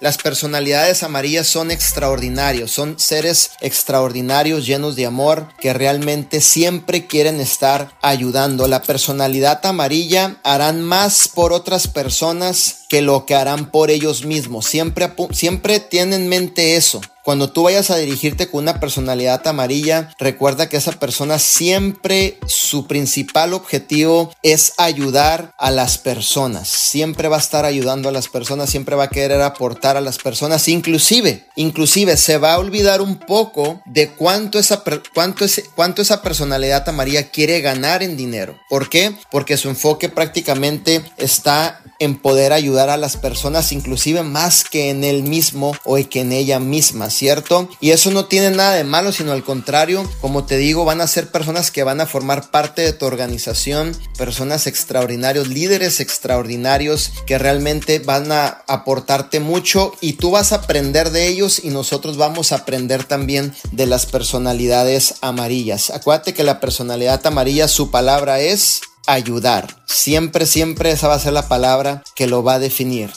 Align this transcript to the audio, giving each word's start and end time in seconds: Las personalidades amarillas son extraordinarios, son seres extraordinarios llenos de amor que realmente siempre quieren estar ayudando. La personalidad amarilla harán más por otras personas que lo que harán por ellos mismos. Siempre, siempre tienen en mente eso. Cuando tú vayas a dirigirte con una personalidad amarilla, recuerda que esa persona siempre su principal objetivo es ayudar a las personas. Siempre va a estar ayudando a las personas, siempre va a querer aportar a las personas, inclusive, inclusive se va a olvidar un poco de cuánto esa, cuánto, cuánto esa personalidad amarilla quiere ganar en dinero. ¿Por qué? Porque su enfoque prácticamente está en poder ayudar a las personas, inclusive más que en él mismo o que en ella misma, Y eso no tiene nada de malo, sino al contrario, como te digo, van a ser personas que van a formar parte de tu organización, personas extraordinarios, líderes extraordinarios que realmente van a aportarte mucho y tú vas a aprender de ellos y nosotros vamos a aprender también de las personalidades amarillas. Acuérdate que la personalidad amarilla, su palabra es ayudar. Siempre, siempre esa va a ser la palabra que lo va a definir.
Las 0.00 0.16
personalidades 0.16 1.02
amarillas 1.02 1.46
son 1.46 1.70
extraordinarios, 1.70 2.70
son 2.70 2.98
seres 2.98 3.50
extraordinarios 3.60 4.66
llenos 4.66 4.96
de 4.96 5.04
amor 5.04 5.48
que 5.60 5.74
realmente 5.74 6.40
siempre 6.40 7.06
quieren 7.06 7.38
estar 7.38 7.92
ayudando. 8.00 8.66
La 8.66 8.80
personalidad 8.80 9.60
amarilla 9.66 10.36
harán 10.42 10.80
más 10.80 11.28
por 11.28 11.52
otras 11.52 11.86
personas 11.86 12.86
que 12.88 13.02
lo 13.02 13.26
que 13.26 13.34
harán 13.34 13.70
por 13.70 13.90
ellos 13.90 14.24
mismos. 14.24 14.64
Siempre, 14.64 15.12
siempre 15.32 15.80
tienen 15.80 16.22
en 16.22 16.28
mente 16.30 16.76
eso. 16.76 17.02
Cuando 17.30 17.52
tú 17.52 17.62
vayas 17.62 17.92
a 17.92 17.96
dirigirte 17.96 18.48
con 18.48 18.64
una 18.64 18.80
personalidad 18.80 19.46
amarilla, 19.46 20.12
recuerda 20.18 20.68
que 20.68 20.76
esa 20.76 20.90
persona 20.90 21.38
siempre 21.38 22.40
su 22.48 22.88
principal 22.88 23.52
objetivo 23.52 24.34
es 24.42 24.72
ayudar 24.78 25.54
a 25.56 25.70
las 25.70 25.96
personas. 25.96 26.68
Siempre 26.68 27.28
va 27.28 27.36
a 27.36 27.38
estar 27.38 27.64
ayudando 27.64 28.08
a 28.08 28.12
las 28.12 28.26
personas, 28.26 28.68
siempre 28.68 28.96
va 28.96 29.04
a 29.04 29.10
querer 29.10 29.42
aportar 29.42 29.96
a 29.96 30.00
las 30.00 30.18
personas, 30.18 30.66
inclusive, 30.66 31.46
inclusive 31.54 32.16
se 32.16 32.36
va 32.36 32.54
a 32.54 32.58
olvidar 32.58 33.00
un 33.00 33.14
poco 33.14 33.80
de 33.86 34.10
cuánto 34.10 34.58
esa, 34.58 34.82
cuánto, 35.14 35.46
cuánto 35.76 36.02
esa 36.02 36.22
personalidad 36.22 36.88
amarilla 36.88 37.30
quiere 37.30 37.60
ganar 37.60 38.02
en 38.02 38.16
dinero. 38.16 38.58
¿Por 38.68 38.90
qué? 38.90 39.14
Porque 39.30 39.56
su 39.56 39.68
enfoque 39.68 40.08
prácticamente 40.08 41.04
está 41.16 41.80
en 42.00 42.16
poder 42.16 42.52
ayudar 42.52 42.90
a 42.90 42.96
las 42.96 43.16
personas, 43.16 43.70
inclusive 43.70 44.24
más 44.24 44.64
que 44.64 44.90
en 44.90 45.04
él 45.04 45.22
mismo 45.22 45.76
o 45.84 45.96
que 46.08 46.22
en 46.22 46.32
ella 46.32 46.58
misma, 46.58 47.10
Y 47.80 47.90
eso 47.90 48.10
no 48.10 48.26
tiene 48.26 48.50
nada 48.50 48.74
de 48.74 48.84
malo, 48.84 49.12
sino 49.12 49.32
al 49.32 49.44
contrario, 49.44 50.08
como 50.20 50.44
te 50.44 50.56
digo, 50.56 50.84
van 50.84 51.00
a 51.00 51.06
ser 51.06 51.30
personas 51.30 51.70
que 51.70 51.84
van 51.84 52.00
a 52.00 52.06
formar 52.06 52.50
parte 52.50 52.82
de 52.82 52.92
tu 52.92 53.06
organización, 53.06 53.96
personas 54.16 54.66
extraordinarios, 54.66 55.48
líderes 55.48 56.00
extraordinarios 56.00 57.12
que 57.26 57.38
realmente 57.38 57.98
van 57.98 58.32
a 58.32 58.62
aportarte 58.66 59.40
mucho 59.40 59.92
y 60.00 60.14
tú 60.14 60.30
vas 60.30 60.52
a 60.52 60.56
aprender 60.56 61.10
de 61.10 61.28
ellos 61.28 61.60
y 61.62 61.70
nosotros 61.70 62.16
vamos 62.16 62.52
a 62.52 62.56
aprender 62.56 63.04
también 63.04 63.54
de 63.72 63.86
las 63.86 64.06
personalidades 64.06 65.14
amarillas. 65.20 65.90
Acuérdate 65.90 66.34
que 66.34 66.44
la 66.44 66.60
personalidad 66.60 67.26
amarilla, 67.26 67.68
su 67.68 67.90
palabra 67.90 68.40
es 68.40 68.80
ayudar. 69.06 69.82
Siempre, 69.86 70.46
siempre 70.46 70.90
esa 70.90 71.08
va 71.08 71.14
a 71.14 71.20
ser 71.20 71.32
la 71.32 71.48
palabra 71.48 72.02
que 72.14 72.26
lo 72.26 72.42
va 72.42 72.54
a 72.54 72.58
definir. 72.58 73.10